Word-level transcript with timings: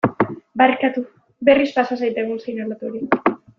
Barkatu, 0.61 1.03
berriz 1.51 1.69
pasa 1.77 1.99
zait 2.01 2.19
egun 2.25 2.43
seinalatu 2.47 2.91
hori. 2.93 3.07